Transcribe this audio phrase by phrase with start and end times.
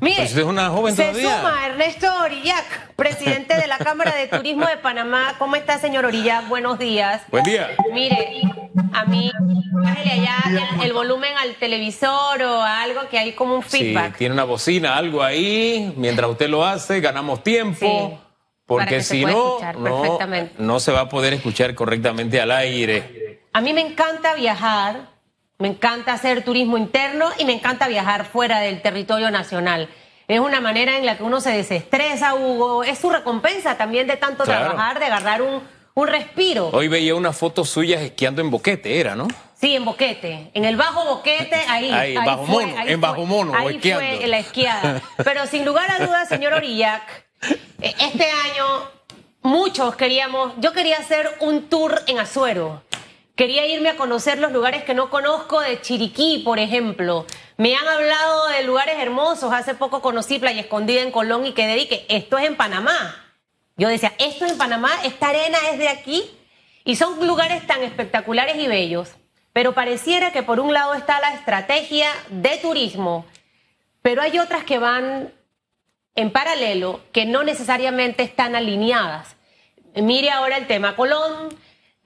[0.00, 1.36] Mire, usted es una joven se todavía.
[1.38, 5.34] suma Ernesto Orillac, presidente de la Cámara de Turismo de Panamá.
[5.38, 6.48] ¿Cómo está, señor Orillac?
[6.48, 7.22] Buenos días.
[7.30, 7.70] Buen día.
[7.92, 8.42] Mire,
[8.92, 9.32] a mí,
[9.72, 10.36] bájele allá
[10.76, 14.16] el, el volumen al televisor o a algo que hay como un Sí, feedback.
[14.18, 15.92] tiene una bocina, algo ahí.
[15.96, 18.10] Mientras usted lo hace, ganamos tiempo.
[18.12, 18.18] Sí,
[18.66, 20.18] porque si no, no,
[20.58, 23.40] no se va a poder escuchar correctamente al aire.
[23.52, 25.08] A mí me encanta viajar,
[25.58, 29.88] me encanta hacer turismo interno y me encanta viajar fuera del territorio nacional.
[30.28, 32.82] Es una manera en la que uno se desestresa, Hugo.
[32.84, 34.66] Es su recompensa también de tanto Claro.
[34.66, 35.62] trabajar, de agarrar un,
[35.94, 36.68] un respiro.
[36.72, 39.28] Hoy veía unas fotos suyas esquiando en Boquete, era, ¿no?
[39.58, 40.50] Sí, en Boquete.
[40.52, 41.90] En el Bajo Boquete, ahí.
[41.90, 44.04] Ahí, Bajo fue, Mono, en Bajo Mono, o Ahí esquiando.
[44.18, 45.02] fue la esquiada.
[45.24, 47.02] Pero sin lugar a dudas, señor Orillac,
[47.80, 48.90] eh, este año
[49.42, 52.82] muchos queríamos, yo quería hacer un tour en Azuero.
[53.36, 57.26] Quería irme a conocer los lugares que no conozco de Chiriquí, por ejemplo.
[57.58, 59.52] Me han hablado de lugares hermosos.
[59.52, 63.34] Hace poco conocí Playa Escondida en Colón y quedé y que esto es en Panamá.
[63.76, 66.30] Yo decía, esto es en Panamá, esta arena es de aquí.
[66.84, 69.10] Y son lugares tan espectaculares y bellos.
[69.52, 73.26] Pero pareciera que por un lado está la estrategia de turismo,
[74.02, 75.32] pero hay otras que van
[76.14, 79.36] en paralelo que no necesariamente están alineadas.
[79.94, 81.48] Mire ahora el tema Colón,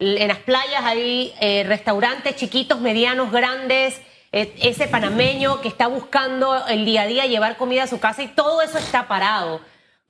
[0.00, 4.00] en las playas hay eh, restaurantes chiquitos, medianos, grandes,
[4.32, 8.22] eh, ese panameño que está buscando el día a día llevar comida a su casa
[8.22, 9.60] y todo eso está parado.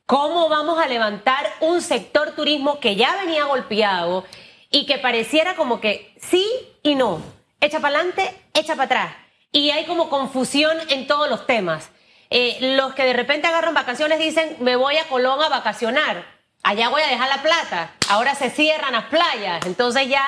[0.06, 4.24] ¿Cómo vamos a levantar un sector turismo que ya venía golpeado
[4.70, 6.47] y que pareciera como que sí
[6.82, 7.22] y no?
[7.60, 9.14] Echa para adelante, echa para atrás.
[9.52, 11.91] Y hay como confusión en todos los temas.
[12.30, 16.25] Eh, los que de repente agarran vacaciones dicen, me voy a Colón a vacacionar,
[16.62, 20.22] allá voy a dejar la plata, ahora se cierran las playas, entonces ya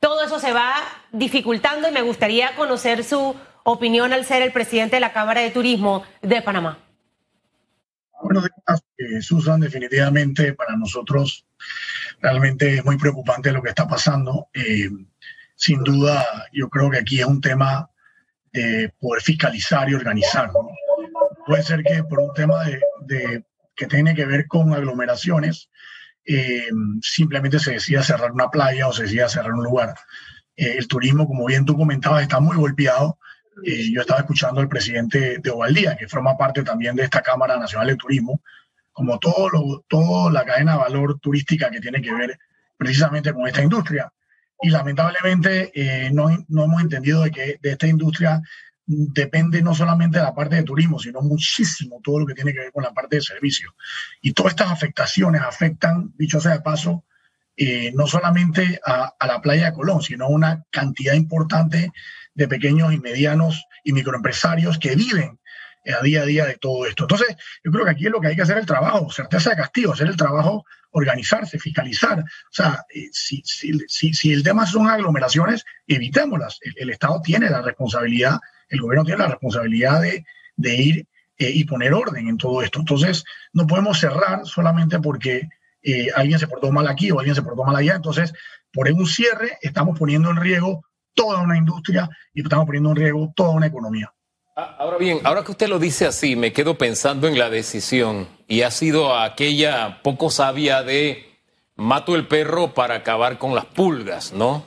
[0.00, 0.74] todo eso se va
[1.12, 3.34] dificultando y me gustaría conocer su
[3.64, 6.78] opinión al ser el presidente de la Cámara de Turismo de Panamá.
[8.98, 9.60] Eh, Susan.
[9.60, 11.46] Definitivamente para nosotros
[12.20, 14.48] realmente es muy preocupante lo que está pasando.
[14.52, 14.88] Eh,
[15.54, 17.90] sin duda, yo creo que aquí es un tema
[18.52, 20.50] de poder fiscalizar y organizar.
[21.46, 22.64] Puede ser que por un tema
[23.02, 23.44] de-
[23.78, 25.70] que tiene que ver con aglomeraciones,
[26.26, 26.68] eh,
[27.00, 29.94] simplemente se decida cerrar una playa o se decida cerrar un lugar.
[30.56, 33.18] Eh, el turismo, como bien tú comentabas, está muy golpeado.
[33.64, 37.56] Eh, yo estaba escuchando al presidente de Ovaldía, que forma parte también de esta Cámara
[37.56, 38.42] Nacional de Turismo,
[38.92, 42.36] como todo lo, toda la cadena de valor turística que tiene que ver
[42.76, 44.12] precisamente con esta industria.
[44.60, 48.42] Y lamentablemente eh, no, no hemos entendido de que de esta industria
[48.90, 52.60] depende no solamente de la parte de turismo, sino muchísimo todo lo que tiene que
[52.60, 53.74] ver con la parte de servicio.
[54.22, 57.04] Y todas estas afectaciones afectan, dicho sea de paso,
[57.54, 61.92] eh, no solamente a, a la playa de Colón, sino a una cantidad importante
[62.32, 65.38] de pequeños y medianos y microempresarios que viven
[65.84, 67.04] eh, a día a día de todo esto.
[67.04, 69.56] Entonces, yo creo que aquí es lo que hay que hacer el trabajo, certeza de
[69.56, 72.20] castigo, hacer el trabajo, organizarse, fiscalizar.
[72.20, 76.58] O sea, eh, si, si, si, si el tema son aglomeraciones, evitémoslas.
[76.62, 78.38] El, el Estado tiene la responsabilidad,
[78.68, 81.06] el gobierno tiene la responsabilidad de, ir
[81.38, 82.80] eh, y poner orden en todo esto.
[82.80, 85.48] Entonces, no podemos cerrar solamente porque
[85.82, 87.96] eh, alguien se portó mal aquí o alguien se portó mal allá.
[87.96, 88.32] Entonces,
[88.72, 90.84] por un cierre, estamos poniendo en riesgo
[91.14, 94.12] toda una industria y estamos poniendo en riesgo toda una economía.
[94.56, 98.28] Ah, Ahora bien, ahora que usted lo dice así, me quedo pensando en la decisión
[98.46, 101.28] y ha sido aquella poco sabia de
[101.76, 104.64] mato el perro para acabar con las pulgas, ¿no?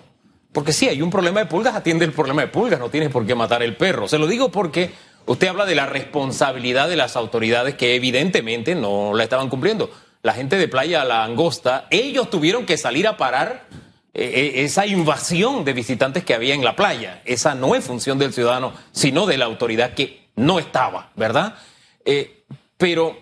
[0.51, 3.25] Porque sí, hay un problema de pulgas, atiende el problema de pulgas, no tienes por
[3.25, 4.07] qué matar el perro.
[4.07, 4.91] Se lo digo porque
[5.25, 9.89] usted habla de la responsabilidad de las autoridades que evidentemente no la estaban cumpliendo.
[10.23, 13.65] La gente de Playa La Angosta, ellos tuvieron que salir a parar
[14.13, 17.21] eh, eh, esa invasión de visitantes que había en la playa.
[17.23, 21.55] Esa no es función del ciudadano, sino de la autoridad que no estaba, ¿verdad?
[22.03, 22.43] Eh,
[22.77, 23.17] pero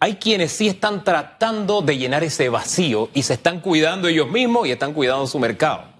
[0.00, 4.66] hay quienes sí están tratando de llenar ese vacío y se están cuidando ellos mismos
[4.66, 5.91] y están cuidando su mercado.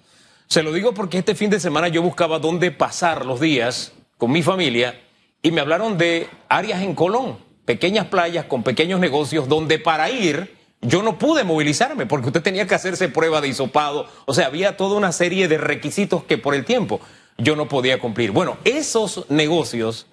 [0.52, 4.30] Se lo digo porque este fin de semana yo buscaba dónde pasar los días con
[4.30, 5.00] mi familia
[5.40, 10.54] y me hablaron de áreas en Colón, pequeñas playas con pequeños negocios donde para ir
[10.82, 14.76] yo no pude movilizarme porque usted tenía que hacerse prueba de hisopado, o sea, había
[14.76, 17.00] toda una serie de requisitos que por el tiempo
[17.38, 18.30] yo no podía cumplir.
[18.30, 20.06] Bueno, esos negocios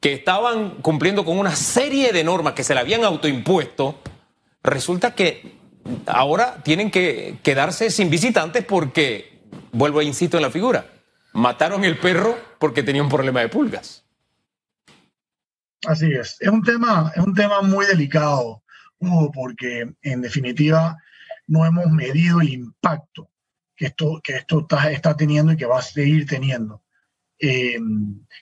[0.00, 3.94] que estaban cumpliendo con una serie de normas que se le habían autoimpuesto,
[4.62, 5.56] resulta que
[6.04, 9.37] ahora tienen que quedarse sin visitantes porque,
[9.78, 10.84] vuelvo e insisto en la figura,
[11.32, 14.04] mataron el perro porque tenía un problema de pulgas.
[15.86, 16.36] Así es.
[16.40, 18.62] Es un tema, es un tema muy delicado,
[18.98, 20.96] Hugo, porque en definitiva
[21.46, 23.30] no hemos medido el impacto
[23.76, 26.82] que esto, que esto está, está teniendo y que va a seguir teniendo.
[27.38, 27.78] Eh,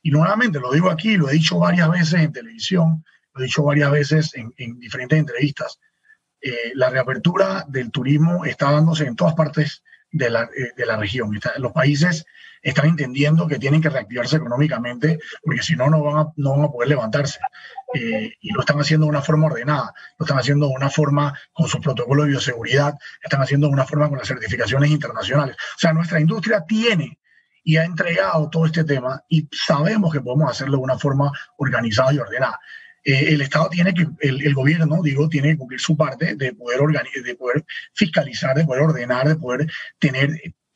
[0.02, 3.04] y nuevamente lo digo aquí, lo he dicho varias veces en televisión,
[3.34, 5.78] lo he dicho varias veces en, diferentes entrevistas,
[6.40, 9.82] eh, la reapertura del turismo está dándose en todas partes
[10.16, 11.30] de la, eh, de la región.
[11.58, 12.24] los países
[12.62, 16.64] están entendiendo que tienen que reactivarse económicamente porque si no, no van a, no van
[16.64, 17.38] a poder levantarse.
[17.94, 21.38] Eh, y lo están haciendo de una forma ordenada, lo están haciendo de una forma
[21.52, 25.56] con su protocolo de bioseguridad, están haciendo de una forma con las certificaciones internacionales.
[25.76, 27.18] O sea, nuestra industria tiene
[27.62, 32.12] y ha entregado todo este tema y sabemos que podemos hacerlo de una forma organizada
[32.12, 32.58] y ordenada.
[33.06, 36.80] Eh, el Estado tiene que, el, gobierno, digo, tiene que cumplir su parte de poder,
[37.24, 37.64] de poder
[37.94, 39.70] fiscalizar, de poder ordenar, de poder
[40.00, 40.30] tener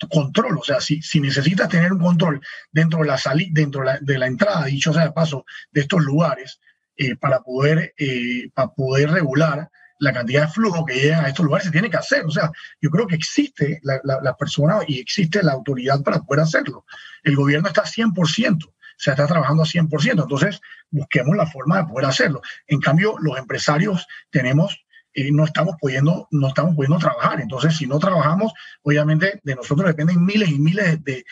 [0.08, 0.56] control.
[0.58, 2.40] O sea, si, si necesitas tener un control
[2.70, 6.60] dentro de la salida, dentro de la, entrada, dicho sea de paso, de estos lugares,
[6.96, 9.68] eh, para, poder, eh, para poder regular
[9.98, 12.24] la cantidad de flujo que llegan a estos lugares, se tiene que hacer.
[12.24, 16.42] O sea, yo creo que existe la, la persona y existe la autoridad para poder
[16.42, 16.86] hacerlo.
[17.24, 20.22] El gobierno está 100% se está trabajando a 100%.
[20.22, 20.60] Entonces,
[20.90, 22.42] busquemos la forma de poder hacerlo.
[22.66, 27.40] En cambio, los empresarios tenemos, eh, no, estamos pudiendo, no estamos pudiendo trabajar.
[27.40, 28.52] Entonces, si no trabajamos,
[28.82, 31.24] obviamente de nosotros dependen miles y miles de,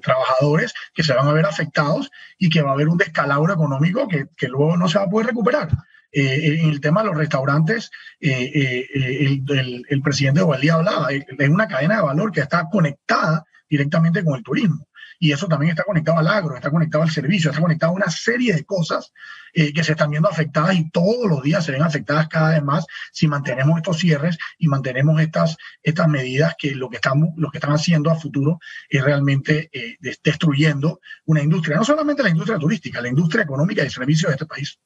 [0.00, 4.06] trabajadores que se van a ver afectados y que va a haber un descalabro económico
[4.06, 5.68] que, luego no se va a poder recuperar.
[6.12, 7.90] Eh, en el tema de los restaurantes,
[8.20, 14.36] eh, el, presidente Ovaldía hablaba, es una cadena de valor que está conectada directamente con
[14.36, 14.86] el turismo
[15.18, 18.10] y eso también está conectado al agro, está conectado al servicio, está conectado a una
[18.10, 19.12] serie de cosas
[19.52, 22.62] eh, que se están viendo afectadas y todos los días se ven afectadas cada vez
[22.62, 27.50] más si mantenemos estos cierres y mantenemos estas, estas medidas que lo que, estamos, lo
[27.50, 28.58] que están haciendo a futuro
[28.88, 33.90] es realmente eh, destruyendo una industria, no solamente la industria turística, la industria económica y
[33.90, 34.78] servicios de este país.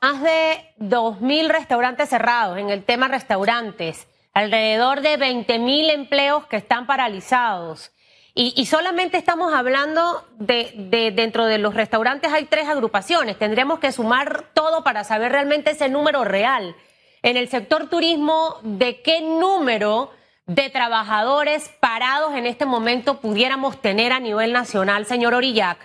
[0.00, 6.86] Más de 2.000 restaurantes cerrados en el tema restaurantes, alrededor de 20.000 empleos que están
[6.86, 7.93] paralizados.
[8.36, 13.38] Y, solamente estamos hablando de, dentro de los restaurantes hay tres agrupaciones.
[13.38, 16.74] Tendríamos que sumar todo para saber realmente ese número real.
[17.22, 20.10] En el sector turismo, ¿de qué número
[20.46, 25.78] de trabajadores parados en este momento pudiéramos tener a nivel nacional, señor Orillac?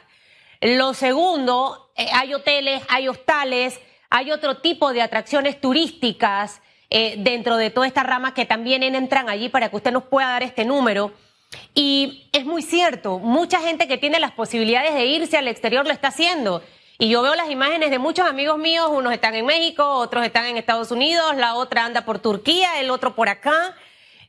[0.59, 3.79] Lo segundo, eh, hay hoteles, hay hostales,
[4.09, 9.29] hay otro tipo de atracciones turísticas eh, dentro de toda esta rama que también entran
[9.29, 11.13] allí para que usted nos pueda dar este número.
[11.73, 15.93] Y es muy cierto, mucha gente que tiene las posibilidades de irse al exterior lo
[15.93, 16.61] está haciendo.
[16.97, 20.45] Y yo veo las imágenes de muchos amigos míos, unos están en México, otros están
[20.45, 23.73] en Estados Unidos, la otra anda por Turquía, el otro por acá,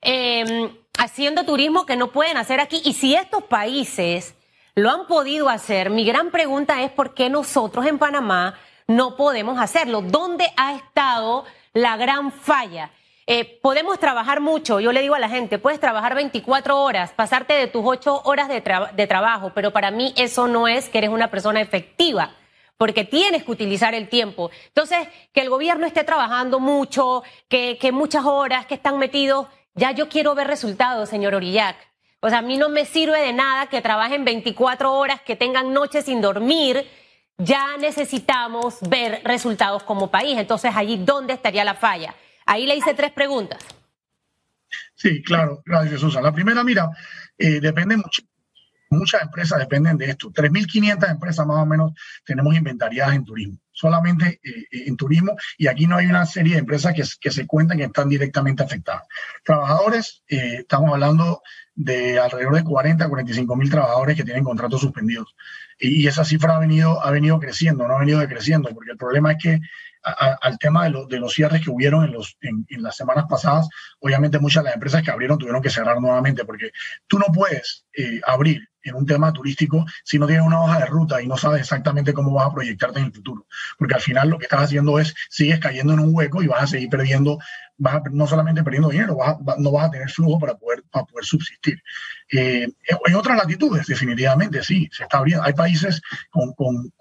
[0.00, 2.80] em, haciendo turismo que no pueden hacer aquí.
[2.84, 4.34] Y si estos países
[4.76, 8.56] lo han podido hacer, mi gran pregunta es por qué nosotros en Panamá
[8.86, 10.02] no podemos hacerlo.
[10.02, 12.92] ¿Dónde ha estado la gran falla?
[13.32, 17.52] Eh, podemos trabajar mucho, yo le digo a la gente, puedes trabajar 24 horas, pasarte
[17.52, 18.60] de tus 8 horas de,
[19.06, 22.32] trabajo, pero para mí eso no es que eres una persona efectiva
[22.76, 24.50] porque tienes que utilizar el tiempo.
[24.66, 30.08] Entonces, que el gobierno esté trabajando mucho, que, muchas horas, que están metidos, ya yo
[30.08, 31.76] quiero ver resultados, señor Orillac.
[32.18, 35.72] O sea, a mí no me sirve de nada que trabajen 24 horas, que tengan
[35.72, 36.84] noches sin dormir.
[37.38, 40.36] Ya necesitamos ver resultados como país.
[40.36, 42.12] Entonces, allí, ¿dónde estaría la falla?
[42.50, 43.64] Ahí le hice tres preguntas.
[44.96, 46.20] Sí, claro, gracias, Susan.
[46.20, 46.90] La primera, mira,
[47.38, 48.22] eh, depende mucho.
[48.90, 50.32] Muchas empresas dependen de esto.
[50.32, 51.92] 3.500 empresas más o menos
[52.24, 56.54] tenemos inventariadas en turismo, solamente eh, eh, en turismo, y aquí no hay una serie
[56.54, 59.06] de empresas que, se cuentan que están directamente afectadas.
[59.44, 61.42] Trabajadores, estamos hablando
[61.74, 65.34] de alrededor de 40 a 45 mil trabajadores que tienen contratos suspendidos.
[65.78, 69.32] Y, esa cifra ha venido, ha venido creciendo, no ha venido decreciendo, porque el problema
[69.32, 69.60] es que
[70.02, 73.68] al tema de, de, los cierres que hubieron en, los, en, las semanas pasadas,
[73.98, 76.70] obviamente muchas de las empresas que abrieron tuvieron que cerrar nuevamente, porque
[77.06, 80.86] tú no puedes eh, abrir en un tema turístico si no tienes una hoja de
[80.86, 83.46] ruta y no sabes exactamente cómo vas a proyectarte en el futuro.
[83.78, 86.62] Porque al final lo que estás haciendo es, sigues cayendo en un hueco y vas
[86.62, 87.38] a seguir perdiendo,
[87.76, 89.16] vas no solamente perdiendo dinero,
[89.58, 91.82] no vas a tener flujo para poder, para poder subsistir.
[92.32, 92.68] Eh,
[93.06, 95.44] en otras latitudes, definitivamente, sí, se está abriendo.
[95.44, 96.92] Hay países con, con,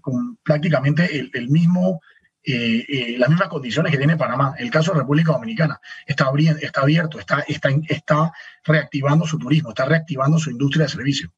[0.00, 2.00] con, prácticamente el mismo
[2.46, 4.54] eh, eh, las mismas condiciones que tiene Panamá.
[4.58, 8.32] El caso de República Dominicana está, está abierto, está, está, está
[8.64, 11.30] reactivando su turismo, está reactivando su industria de servicios.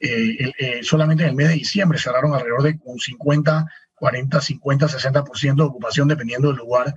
[0.00, 5.54] Eh, solamente en el mes de diciembre cerraron alrededor de un 50, 40, 50, 60%
[5.54, 6.94] de ocupación dependiendo del lugar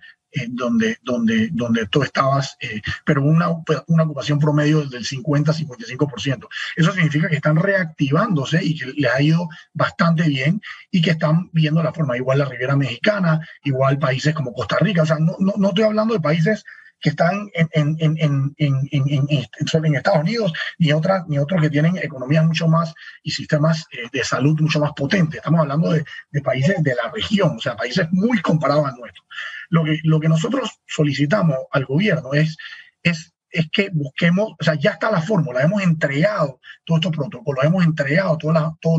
[0.49, 3.49] donde, donde, donde tú estabas, eh, pero una,
[3.87, 6.47] una ocupación promedio del 50-55%.
[6.75, 11.49] Eso significa que están reactivándose y que les ha ido bastante bien y que están
[11.53, 15.35] viendo la forma, igual la Riviera Mexicana, igual países como Costa Rica, o sea, no,
[15.39, 16.63] no, no estoy hablando de países
[16.99, 22.45] que están en, en, en, en, Estados Unidos, ni, otras, ni otros que tienen economías
[22.45, 25.37] mucho más y sistemas eh, de salud mucho más potentes.
[25.37, 29.23] Estamos hablando de, de, países de la región, o sea, países muy comparados al nuestro.
[29.69, 32.57] Lo que, lo que nosotros solicitamos al gobierno es,
[33.03, 37.63] es es que busquemos, o sea, ya está la fórmula, hemos entregado todos estos protocolos,
[37.63, 38.97] hemos entregado todas las, todo,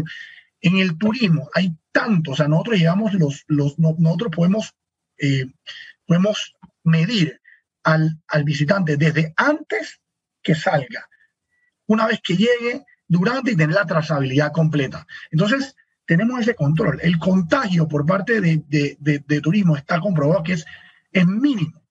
[0.60, 4.74] en el turismo hay tanto, o sea, nosotros llevamos los, los nosotros podemos,
[5.18, 5.46] eh,
[6.06, 7.40] podemos medir
[7.88, 10.00] al, al visitante desde antes
[10.42, 11.08] que salga,
[11.86, 15.06] una vez que llegue, durante y tener la trazabilidad completa.
[15.30, 16.98] Entonces, tenemos ese control.
[17.02, 20.66] El contagio por parte de, de, de, turismo está comprobado que es,
[21.10, 21.82] es mínimo,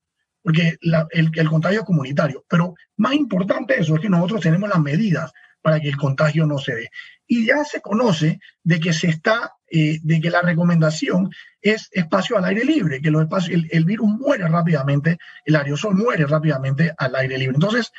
[0.44, 2.46] porque el, el, contagio comunitario.
[2.48, 6.60] Pero más importante eso es que nosotros tenemos las medidas para que el contagio no
[6.60, 6.90] se dé.
[7.26, 11.30] Y ya se conoce de que se está, eh, de que la recomendación
[11.62, 16.26] es espacio al aire libre, que los espacios, el, virus muere rápidamente, el aerosol muere
[16.26, 17.56] rápidamente al aire libre.
[17.56, 17.92] Entonces,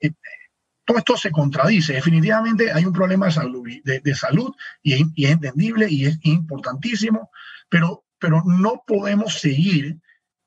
[0.00, 0.12] eh,
[0.84, 1.92] todo esto se contradice.
[1.94, 4.52] Definitivamente hay un problema de salud, de, salud
[4.82, 7.30] y, es entendible y es importantísimo,
[7.68, 9.98] pero, pero no podemos seguir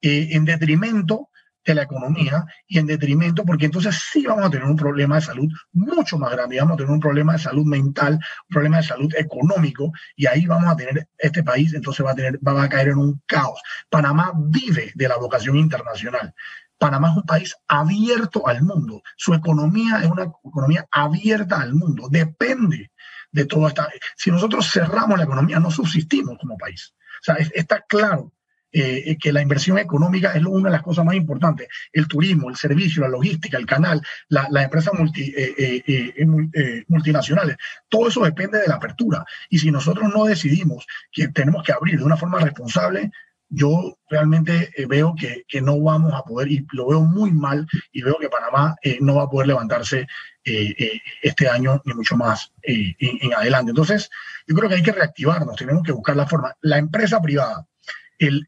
[0.01, 1.29] eh, en detrimento
[1.65, 5.22] de la economía y en detrimento, porque entonces sí vamos a tener un problema de
[5.22, 8.84] salud mucho más grande, vamos a tener un problema de salud mental, un problema de
[8.84, 12.69] salud económico, y ahí vamos a tener este país, entonces va a, tener, va a
[12.69, 13.60] caer en un caos.
[13.89, 16.34] Panamá vive de la vocación internacional.
[16.77, 19.01] Panamá es un país abierto al mundo.
[19.15, 22.07] Su economía es una economía abierta al mundo.
[22.10, 22.91] Depende
[23.31, 23.89] de todo esta.
[24.15, 26.93] Si nosotros cerramos la economía, no subsistimos como país.
[27.22, 28.35] O sea, está claro
[28.77, 31.70] eh, que la inversión económica es una de las cosas más importantes.
[31.94, 37.55] El turismo, el servicio, la logística, el canal, las la empresas multi, eh, eh, multinacionales,
[37.88, 39.24] todo eso depende de la apertura.
[39.50, 43.12] Y si nosotros no decidimos que tenemos que abrir de una forma responsable,
[43.48, 48.01] yo realmente veo que, que, no vamos a poder, y lo veo muy mal, y
[48.01, 50.05] veo que Panamá no va a poder levantarse
[50.44, 53.70] este año ni mucho más en adelante.
[53.70, 54.10] Entonces,
[54.46, 56.53] yo creo que hay que reactivarnos, tenemos que buscar la forma.
[56.60, 57.65] La empresa privada,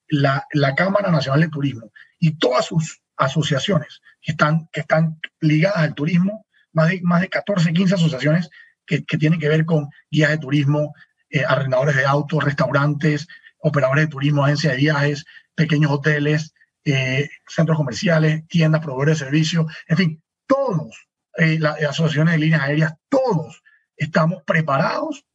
[0.10, 5.96] la, Cámara Nacional de Turismo y todas sus asociaciones que están, que están ligadas al
[5.96, 8.50] turismo, más de, más de 14, 15 asociaciones
[8.86, 10.94] que, que tienen que ver con guías de turismo,
[11.30, 13.28] eh, arrendadores de autos, restaurantes,
[13.60, 16.54] operadores de turismo, agencias de viajes, pequeños hoteles,
[16.86, 21.08] eh, centros comerciales, tiendas, proveedores de servicios, en fin, todos,
[21.38, 23.62] eh, las asociaciones de líneas aéreas, todos
[23.98, 25.26] estamos preparados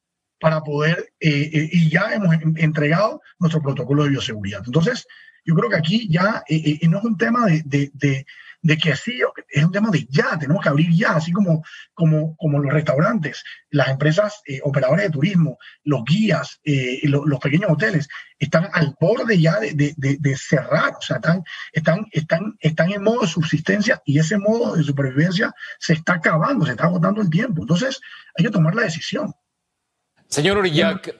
[0.42, 4.64] para poder, eh, eh, y ya hemos entregado nuestro protocolo de bioseguridad.
[4.66, 5.06] Entonces,
[5.44, 7.62] yo creo que aquí ya eh, no es un tema de,
[7.94, 11.62] de, que sí, es un tema de ya, tenemos que abrir ya, así como,
[11.94, 16.60] como, como los restaurantes, las empresas operadoras de turismo, los guías,
[17.04, 18.08] los pequeños hoteles,
[18.40, 23.28] están al borde ya de, cerrar, o sea, están, están, están, están en modo de
[23.28, 27.62] subsistencia y ese modo de supervivencia se está acabando, se está agotando el tiempo.
[27.62, 28.00] Entonces,
[28.36, 29.32] hay que tomar la decisión.
[30.32, 31.14] Señor Orillac,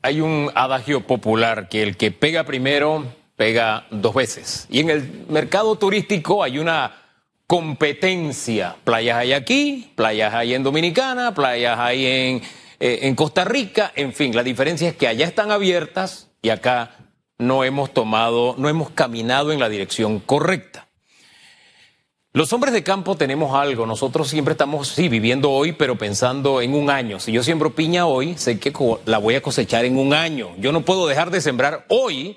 [0.00, 4.68] hay un adagio popular que el que pega primero pega dos veces.
[4.70, 6.94] Y en el mercado turístico hay una
[7.48, 8.76] competencia.
[8.84, 12.42] Playas hay aquí, playas hay en Dominicana, playas hay en,
[12.78, 16.92] eh, en Costa Rica, en fin, la diferencia es que allá están abiertas y acá
[17.38, 20.83] no hemos tomado, no hemos caminado en la dirección correcta.
[22.36, 26.74] Los hombres de campo tenemos algo, nosotros siempre estamos, sí, viviendo hoy, pero pensando en
[26.74, 27.20] un año.
[27.20, 28.72] Si yo siembro piña hoy, sé que
[29.06, 30.48] la voy a cosechar en un año.
[30.58, 32.36] Yo no puedo dejar de sembrar hoy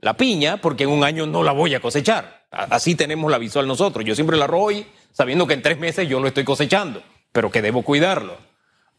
[0.00, 2.46] la piña porque en un año no la voy a cosechar.
[2.50, 4.04] Así tenemos la visual nosotros.
[4.04, 7.02] Yo siempre la hoy sabiendo que en tres meses yo lo estoy cosechando,
[7.32, 8.36] pero que debo cuidarlo.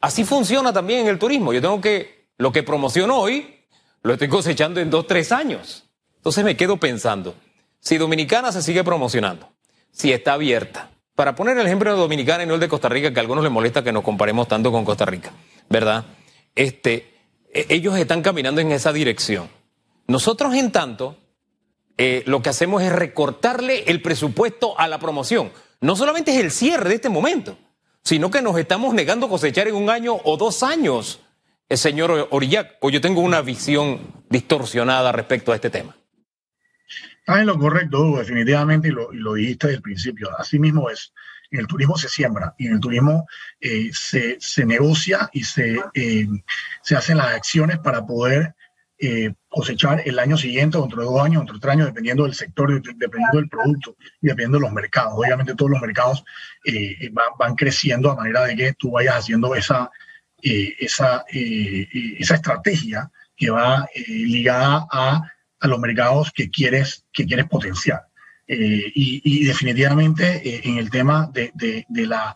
[0.01, 1.53] Así funciona también el turismo.
[1.53, 3.68] Yo tengo que, lo que promociono hoy,
[4.01, 5.91] lo estoy cosechando en dos, tres años.
[6.15, 7.36] Entonces me quedo pensando,
[7.79, 9.48] si Dominicana se sigue promocionando,
[9.91, 10.91] si está abierta.
[11.15, 13.43] Para poner el ejemplo de Dominicana y no el de Costa Rica, que a algunos
[13.43, 15.31] les molesta que nos comparemos tanto con Costa Rica,
[15.69, 16.05] ¿verdad?
[16.55, 17.13] Este,
[17.53, 19.50] e, ellos están caminando en esa dirección.
[20.08, 21.17] Nosotros, en tanto,
[21.98, 25.51] eh, lo que hacemos es recortarle el presupuesto a la promoción.
[25.81, 27.58] No solamente es el cierre de este momento,
[28.03, 31.19] sino que nos estamos negando cosechar en un año o dos años.
[31.67, 35.99] El señor Orillac, o yo tengo una visión distorsionada respecto a este tema.
[37.29, 40.31] Estás en lo correcto, definitivamente, y lo, lo dijiste desde el principio.
[40.39, 41.13] Así mismo es.
[41.51, 43.27] En el turismo se siembra y en el turismo
[43.62, 46.27] eh, se, se, negocia y se, eh,
[46.81, 48.55] se hacen las acciones para poder
[48.98, 52.33] eh, cosechar el año siguiente, dentro de dos años, dentro de tres años, dependiendo del
[52.33, 55.13] sector, dependiendo del producto y dependiendo de los mercados.
[55.15, 56.24] Obviamente todos los mercados
[57.12, 59.91] van, van, creciendo a manera de que tú vayas haciendo esa,
[60.41, 65.21] esa, esa estrategia que va ligada a
[65.59, 68.07] a los mercados que quieres, que quieres potenciar.
[68.47, 72.35] y, definitivamente en el tema de, la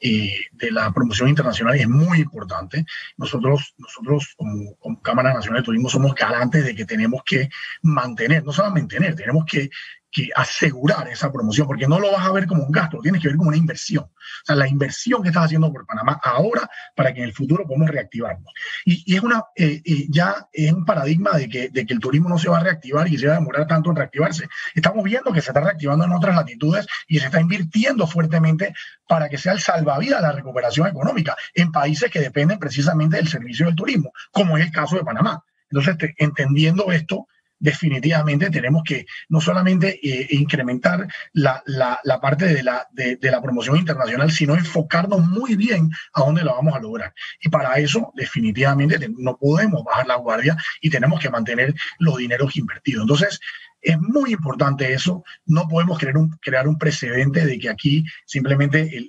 [0.00, 2.84] de la promoción internacional es muy importante.
[3.16, 7.48] Nosotros, nosotros como, como, Cámara Nacional de Turismo somos garantes de que tenemos que
[7.82, 9.70] mantener, no solo mantener, tenemos que
[10.14, 13.20] que asegurar esa promoción, porque no lo vas a ver como un gasto, lo tienes
[13.20, 14.04] que ver como una inversión.
[14.04, 17.66] O sea, la inversión que estás haciendo por Panamá ahora para que en el futuro
[17.66, 18.52] podamos reactivarnos.
[18.84, 22.28] Y, es una, eh, eh, ya es un paradigma de que, de que el turismo
[22.28, 24.48] no se va a reactivar y se va a demorar tanto en reactivarse.
[24.76, 28.72] Estamos viendo que se está reactivando en otras latitudes y se está invirtiendo fuertemente
[29.08, 33.66] para que sea el salvavidas la recuperación económica en países que dependen precisamente del servicio
[33.66, 35.42] del turismo, como es el caso de Panamá.
[35.70, 37.26] Entonces, entendiendo esto,
[37.64, 43.78] definitivamente tenemos que no solamente eh, incrementar la, la, parte de la, de, la promoción
[43.78, 47.14] internacional, sino enfocarnos muy bien a dónde lo vamos a lograr.
[47.40, 52.54] Y para eso, definitivamente, no podemos bajar la guardia y tenemos que mantener los dineros
[52.54, 53.04] invertidos.
[53.04, 53.40] Entonces,
[53.84, 55.22] es muy importante eso.
[55.44, 59.08] No podemos crear un, crear un precedente de que aquí simplemente el,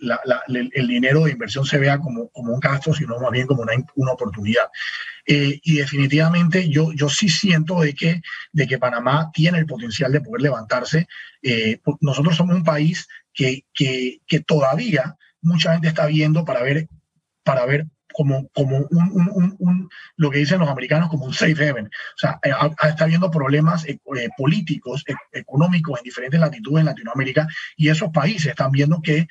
[0.74, 3.74] el, dinero de inversión se vea como, como un gasto, sino más bien como una,
[3.96, 4.66] una oportunidad.
[5.26, 10.12] Eh, y definitivamente yo, yo sí siento de que, de que Panamá tiene el potencial
[10.12, 11.08] de poder levantarse.
[11.42, 16.90] Eh, nosotros somos un país que, que, que, todavía mucha gente está viendo para ver,
[17.44, 21.70] para ver como, como un, un, un, lo que dicen los americanos como un safe
[21.70, 21.86] haven.
[21.88, 22.52] O sea, eh,
[22.88, 23.86] está habiendo problemas
[24.38, 29.28] políticos, económicos en diferentes latitudes en Latinoamérica y esos países están viendo que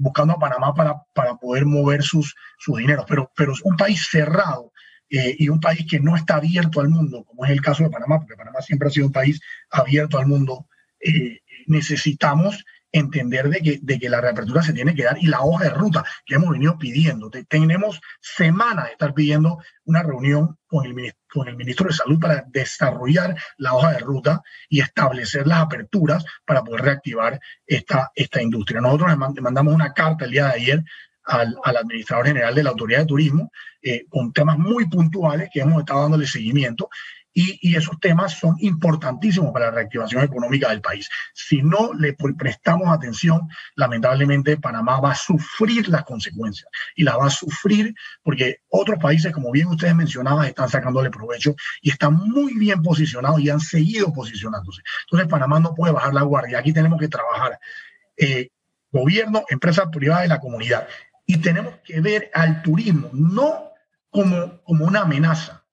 [0.00, 3.04] buscando a Panamá para, para poder mover sus, sus dineros.
[3.06, 4.72] Pero, pero un país cerrado
[5.16, 7.90] eh, y un país que no está abierto al mundo, como es el caso de
[7.90, 10.66] Panamá, porque Panamá siempre ha sido un país abierto al mundo,
[10.98, 12.64] eh, necesitamos
[12.94, 15.70] entender de que, de que la reapertura se tiene que dar y la hoja de
[15.70, 17.28] ruta que hemos venido pidiendo.
[17.48, 22.44] Tenemos semanas de estar pidiendo una reunión con el, con el ministro de Salud para
[22.46, 28.80] desarrollar la hoja de ruta y establecer las aperturas para poder reactivar esta, esta industria.
[28.80, 30.84] Nosotros mandamos una carta el día de ayer
[31.24, 33.50] al, al administrador general de la Autoridad de Turismo
[33.82, 36.88] eh, con temas muy puntuales que hemos estado dándole seguimiento
[37.34, 41.08] y, esos temas son importantísimos para la reactivación económica del país.
[41.34, 47.26] Si no le prestamos atención, lamentablemente Panamá va a sufrir las consecuencias y las va
[47.26, 52.54] a sufrir porque otros países, como bien ustedes mencionaban, están sacándole provecho y están muy
[52.56, 54.82] bien posicionados y han seguido posicionándose.
[55.06, 56.60] Entonces Panamá no puede bajar la guardia.
[56.60, 57.58] Aquí tenemos que trabajar.
[58.16, 58.50] Eh,
[58.92, 60.86] gobierno, empresas privadas y la comunidad.
[61.26, 63.72] Y tenemos que ver al turismo no
[64.10, 65.63] como, como una amenaza,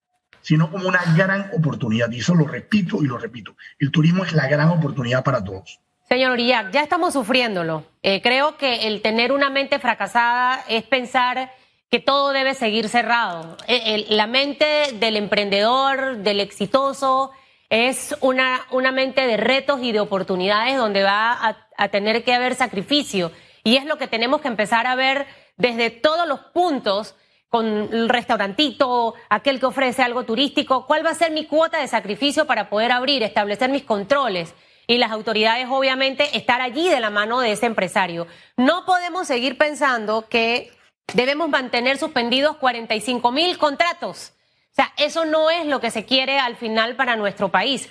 [0.42, 2.12] sino como una gran oportunidad.
[2.12, 3.56] Y eso lo repito y lo repito.
[3.80, 5.80] El turismo es la gran oportunidad para todos.
[6.08, 7.86] Señor Uriac, ya estamos sufriéndolo.
[8.04, 11.52] Eh, creo que el tener una mente fracasada es pensar
[11.90, 13.56] que todo debe seguir cerrado.
[13.68, 17.32] Eh, la mente del emprendedor, del exitoso,
[17.70, 22.34] es una, una mente de retos y de oportunidades donde va a, a tener que
[22.34, 23.32] haber sacrificio.
[23.64, 25.26] Y es lo que tenemos que empezar a ver
[25.56, 27.16] desde todos los puntos
[27.52, 31.88] con el restaurantito, aquel que ofrece algo turístico, cuál va a ser mi cuota de
[31.90, 34.56] sacrificio para poder abrir, establecer mis controles
[34.88, 38.26] y las autoridades obviamente estar allí de la mano de ese empresario.
[38.56, 40.72] No podemos seguir pensando que
[41.14, 44.32] debemos mantener suspendidos 45 mil contratos.
[44.72, 47.90] O sea, eso no es lo que se quiere al final para nuestro país.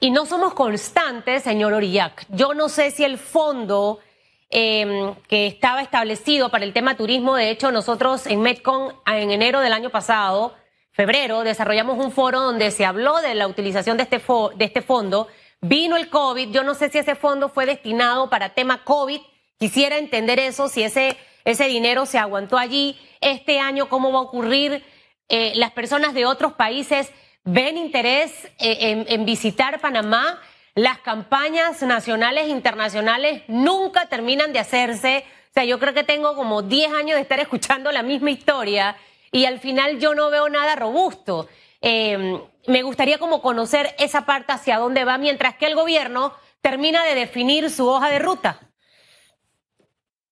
[0.00, 2.24] Y no somos constantes, señor Orillac.
[2.30, 4.00] Yo no sé si el fondo
[4.48, 7.34] Em, que estaba establecido para el tema turismo.
[7.34, 10.54] De hecho, nosotros en Metcon, en enero del año pasado,
[10.92, 14.22] febrero, desarrollamos un foro donde se habló de la utilización de este,
[14.54, 15.26] de este fondo.
[15.60, 19.20] Vino el COVID, yo no sé si ese fondo fue destinado para tema COVID.
[19.58, 22.96] Quisiera entender eso, si ese, ese dinero se aguantó allí.
[23.20, 24.84] Este año, ¿cómo va a ocurrir?
[25.28, 27.10] Eh, las personas de otros países
[27.42, 30.40] ven interés eh, en visitar Panamá
[30.76, 35.24] las campañas nacionales e internacionales nunca terminan de hacerse.
[35.48, 38.94] O sea, yo creo que tengo como 10 años de estar escuchando la misma historia
[39.32, 41.48] y al final yo no veo nada robusto.
[41.80, 47.04] Em, me gustaría como conocer esa parte hacia dónde va mientras que el gobierno termina
[47.04, 48.60] de definir su hoja de ruta.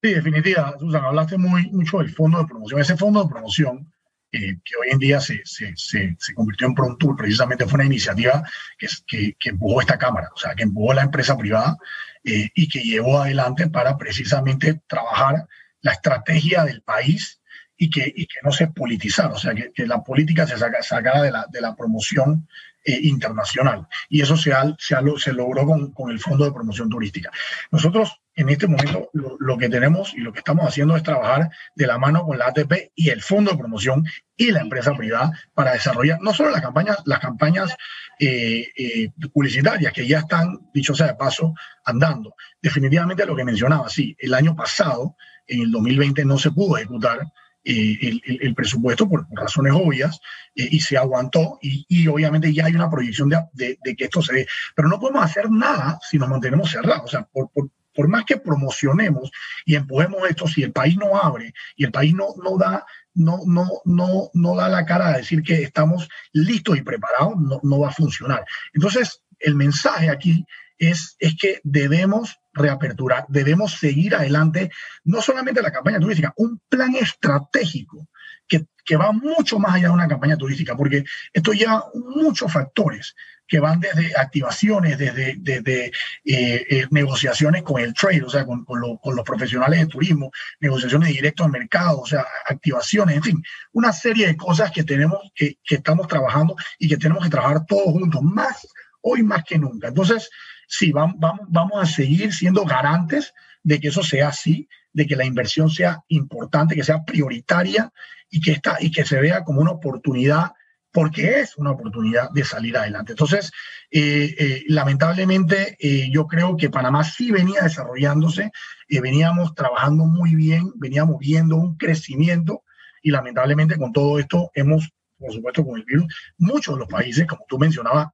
[0.02, 2.80] Sí, definitiva, Susan, hablaste mucho del fondo de promoción.
[2.83, 3.93] Ese fondo de promoción
[4.38, 8.42] que hoy en día se, se, se, convirtió en Prontour, precisamente fue una iniciativa
[8.79, 11.77] que, que, que, empujó esta Cámara, o sea, que empujó la empresa privada
[12.25, 15.47] eh, y que llevó adelante para precisamente trabajar
[15.83, 17.40] la estrategia del país
[17.77, 20.83] y que, y que no se politizara, o sea, que, que la política se saca,
[20.83, 22.49] sacara de la, de la promoción
[22.85, 23.87] eh, internacional.
[24.09, 27.31] Y eso se, se, se logró con, con, el Fondo de Promoción Turística.
[27.70, 31.87] Nosotros en este momento lo, que tenemos y lo que estamos haciendo es trabajar de
[31.87, 34.05] la mano con la ATP y el Fondo de Promoción
[34.37, 37.75] y la empresa privada para desarrollar no solo las campañas, las campañas
[38.18, 42.35] eh, eh, publicitarias que ya están, dicho sea de paso, andando.
[42.61, 45.16] Definitivamente lo que mencionaba, sí, el año pasado,
[45.47, 47.20] en el 2020, no se pudo ejecutar
[47.64, 50.20] el, presupuesto por, razones obvias
[50.55, 54.46] y se aguantó y, obviamente ya hay una proyección de, que esto se dé.
[54.74, 57.05] Pero no podemos hacer nada si nos mantenemos cerrados.
[57.05, 57.50] O sea, por,
[57.94, 59.31] por más que promocionemos
[59.64, 63.42] y empujemos esto, si el país no abre y el país no, no da no,
[63.46, 67.79] no, no, no da la cara a decir que estamos listos y preparados, no, no
[67.79, 68.44] va a funcionar.
[68.72, 70.44] Entonces, el mensaje aquí
[70.88, 74.70] es, es que debemos reaperturar, debemos seguir adelante,
[75.05, 78.09] no solamente la campaña turística, un plan estratégico
[78.47, 83.14] que, que va mucho más allá de una campaña turística, porque esto lleva muchos factores
[83.47, 85.92] que van desde activaciones, desde, desde eh,
[86.25, 91.44] eh, negociaciones con el trade, o sea, con, con, los profesionales de turismo, negociaciones directas
[91.44, 93.42] al mercado, o sea, activaciones, en fin,
[93.73, 97.66] una serie de cosas que tenemos, que, que estamos trabajando y que tenemos que trabajar
[97.66, 98.66] todos juntos, más
[99.03, 99.88] hoy más que nunca.
[99.88, 100.31] Entonces,
[100.68, 105.16] sí, vamos, vamos, vamos a seguir siendo garantes de que eso sea así, de que
[105.16, 107.90] la inversión sea importante, que sea prioritaria
[108.31, 110.53] y que, está, y que se vea como una oportunidad
[110.94, 113.12] porque es una oportunidad de salir adelante.
[113.12, 113.50] Entonces,
[113.90, 118.53] eh, eh, lamentablemente, eh, yo creo que Panamá sí venía desarrollándose,
[118.88, 122.62] veníamos trabajando muy bien, veníamos viendo un crecimiento
[123.03, 126.07] y lamentablemente con todo esto hemos, por supuesto, con el virus,
[126.38, 128.09] muchos de los países, como tú mencionabas,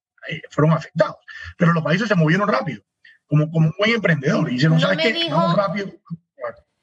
[0.51, 1.17] fueron afectados,
[1.57, 2.83] pero los países se movieron rápido,
[3.27, 5.29] como, como un buen emprendedor, y dijeron, no ¿sabes qué?
[5.31, 5.93] Vamos rápido,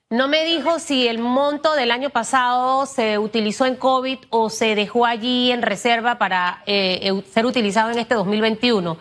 [0.09, 4.73] no me dijo si el monto del año pasado se utilizó en COVID o se
[4.73, 8.97] dejó allí en reserva para eh, ser utilizado en este 2021,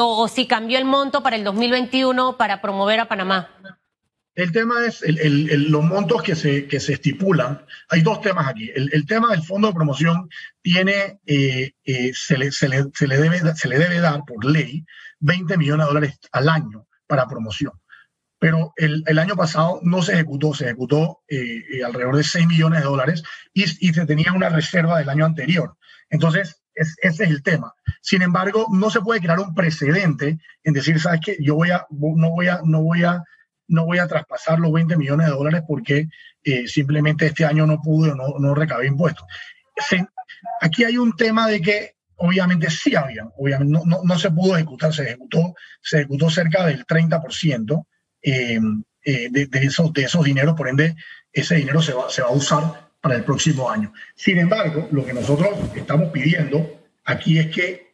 [0.00, 3.50] o, si cambió el monto para el 2021 para promover a Panamá.
[4.38, 7.66] El tema es los montos que se, que se estipulan.
[7.88, 8.70] Hay dos temas aquí.
[8.72, 10.28] El, tema del fondo de promoción
[10.62, 14.44] tiene, eh, eh, se, le, se, le, se, le debe, se le debe dar por
[14.44, 14.86] ley
[15.18, 17.72] 20 millones de dólares al año para promoción
[18.38, 22.86] pero el, año pasado no se ejecutó, se ejecutó eh, alrededor de 6 millones de
[22.86, 25.76] dólares y, y, se tenía una reserva del año anterior.
[26.08, 27.74] Entonces, ese es el tema.
[28.00, 31.36] Sin embargo, no se puede crear un precedente en decir, ¿sabes qué?
[31.40, 33.24] Yo voy a, no voy a, no voy a,
[33.68, 36.08] no voy a traspasar los 20 millones de dólares porque
[36.42, 39.26] eh, simplemente este año no pude o no, no recabé impuestos.
[40.60, 44.56] aquí hay un tema de que obviamente sí había, obviamente no, no, no se pudo
[44.56, 47.86] ejecutar, se ejecutó, se ejecutó cerca del 30%.
[48.20, 48.58] Eh,
[49.04, 50.94] eh, de, esos, de esos dineros, por ende,
[51.32, 53.90] ese dinero se va, se va a usar para el próximo año.
[54.14, 57.87] Sin embargo, lo que nosotros estamos pidiendo aquí es que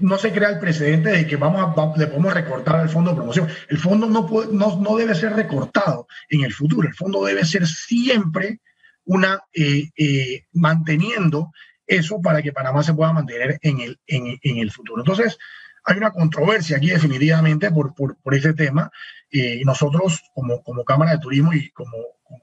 [0.00, 3.16] no se crea el precedente de que vamos a, le podemos recortar al fondo de
[3.16, 3.48] promoción.
[3.68, 6.88] El fondo no, puede, no, no, debe ser recortado en el futuro.
[6.88, 8.60] El fondo debe ser siempre
[9.04, 11.52] una eh, manteniendo
[11.86, 15.02] eso para que Panamá se pueda mantener en el, en, el futuro.
[15.02, 15.38] Entonces,
[15.84, 18.90] hay una controversia aquí definitivamente por, por, por ese tema
[19.30, 21.92] eh, nosotros como, como Cámara de Turismo y, como,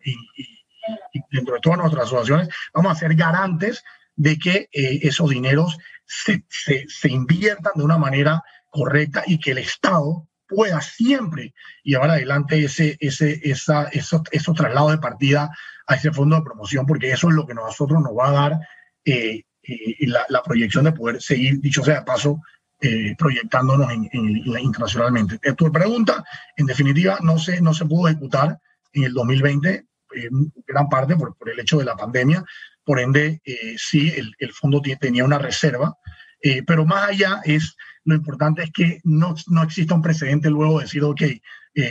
[0.04, 0.16] y,
[1.32, 3.84] dentro de todas nuestras asociaciones vamos a ser garantes
[4.16, 5.78] de que eh, esos dineros
[6.48, 12.98] se, inviertan de una manera correcta y que el Estado pueda siempre llevar adelante ese,
[13.00, 15.50] ese, esos, traslados de partida
[15.88, 18.60] a ese fondo de promoción, porque eso es lo que nosotros nos va a dar
[19.06, 19.44] eh,
[20.02, 22.42] la, la, proyección de poder seguir, dicho sea de paso,
[22.86, 25.40] eh, proyectándonos en, internacionalmente.
[25.54, 26.22] Tu pregunta,
[26.58, 28.60] en definitiva, no se, no se pudo ejecutar
[28.92, 32.44] en el 2020, en gran parte por, el hecho de la pandemia.
[32.84, 35.98] Por ende, eh, sí, el, el, fondo tenía una reserva,
[36.42, 40.80] eh, pero más allá es, lo importante es que no, no exista un precedente luego
[40.80, 41.22] de decir, ok,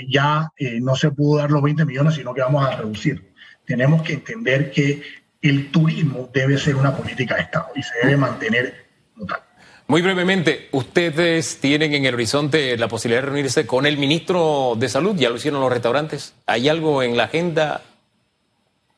[0.07, 0.49] ya
[0.81, 3.33] no se pudo dar los 20 millones, sino que vamos a reducir.
[3.67, 5.03] Tenemos que entender que
[5.43, 9.41] el turismo debe ser una política de Estado y se debe mantener como tal.
[9.89, 14.89] Muy brevemente, ustedes tienen en el horizonte la posibilidad de reunirse con el ministro de
[14.89, 16.35] Salud, ya lo hicieron los restaurantes.
[16.47, 17.83] ¿Hay algo en la agenda?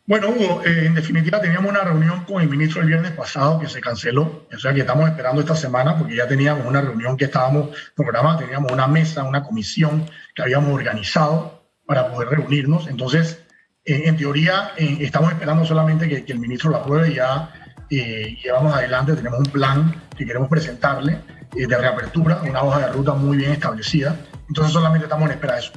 [0.06, 3.68] Bueno, Hugo, eh, en definitiva teníamos una reunión con el ministro el viernes pasado que
[3.68, 7.24] se canceló, o sea que estamos esperando esta semana porque ya teníamos una reunión que
[7.24, 12.86] estábamos programada, teníamos una mesa, una comisión que habíamos organizado para poder reunirnos.
[12.86, 13.42] Entonces,
[13.86, 17.50] eh, en teoría, eh, estamos esperando solamente que, el ministro la apruebe y ya
[17.88, 21.18] llevamos adelante, tenemos un plan que queremos presentarle
[21.52, 24.16] de reapertura, una hoja de ruta muy bien establecida.
[24.48, 25.72] Entonces solamente estamos en espera de eso.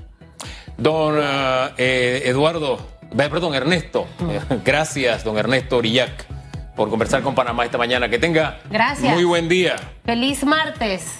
[0.78, 1.16] Don
[1.78, 4.64] eh, Eduardo, perdón, Ernesto, mm.
[4.66, 6.26] gracias, don Ernesto Orillac,
[6.76, 8.10] por conversar con Panamá esta mañana.
[8.10, 9.14] Que tenga Gracias.
[9.14, 9.76] muy buen día.
[10.06, 11.20] Feliz martes.